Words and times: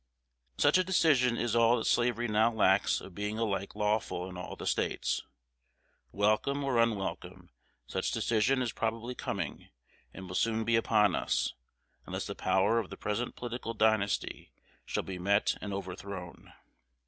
Such 0.57 0.79
a 0.79 0.83
decision 0.83 1.37
is 1.37 1.55
all 1.55 1.77
that 1.77 1.85
slavery 1.85 2.27
now 2.27 2.51
lacks 2.51 3.01
of 3.01 3.13
being 3.13 3.37
alike 3.37 3.75
lawful 3.75 4.27
in 4.27 4.35
all 4.35 4.55
the 4.55 4.65
States. 4.65 5.21
Welcome 6.11 6.63
or 6.63 6.79
unwelcome, 6.79 7.51
such 7.85 8.09
decision 8.09 8.63
is 8.63 8.71
probably 8.71 9.13
coming, 9.13 9.69
and 10.11 10.27
will 10.27 10.33
soon 10.33 10.63
be 10.63 10.75
upon 10.75 11.13
us, 11.13 11.53
unless 12.07 12.25
the 12.25 12.33
power 12.33 12.79
of 12.79 12.89
the 12.89 12.97
present 12.97 13.35
political 13.35 13.75
dynasty 13.75 14.51
shall 14.87 15.03
be 15.03 15.19
met 15.19 15.55
and 15.61 15.71
overthrown. 15.71 16.51